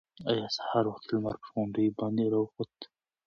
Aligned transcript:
ایا 0.29 0.47
سهار 0.57 0.83
وختي 0.87 1.11
لمر 1.15 1.35
پر 1.41 1.49
غونډیو 1.53 1.95
باندې 1.99 2.23
راوخوت؟ 2.33 2.73